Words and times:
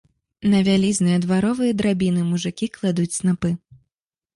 На 0.53 0.61
вялізныя 0.67 1.21
дваровыя 1.27 1.77
драбіны 1.85 2.21
мужыкі 2.33 2.75
кладуць 2.79 3.11
снапы. 3.23 3.59